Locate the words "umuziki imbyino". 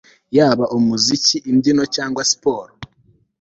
0.77-1.83